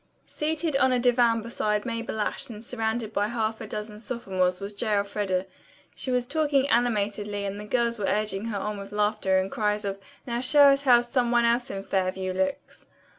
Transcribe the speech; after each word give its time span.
Seated 0.25 0.75
on 0.77 0.91
a 0.91 0.97
divan 0.97 1.43
beside 1.43 1.85
Mabel 1.85 2.19
Ashe 2.19 2.49
and 2.49 2.63
surrounded 2.65 3.13
by 3.13 3.27
half 3.27 3.61
a 3.61 3.67
dozen 3.67 3.99
sophomores 3.99 4.59
was 4.59 4.73
J. 4.73 4.87
Elfreda. 4.95 5.45
She 5.93 6.09
was 6.09 6.25
talking 6.25 6.67
animatedly 6.71 7.45
and 7.45 7.59
the 7.59 7.65
girls 7.65 7.99
were 7.99 8.05
urging 8.05 8.45
her 8.45 8.57
on 8.57 8.79
with 8.79 8.91
laughter 8.91 9.37
and 9.37 9.51
cries 9.51 9.85
of 9.85 9.99
"Now 10.25 10.39
show 10.41 10.69
us 10.69 10.85
how 10.85 11.01
some 11.01 11.29
one 11.29 11.45
else 11.45 11.69
in 11.69 11.83
Fairview 11.83 12.33
looks." 12.33 12.87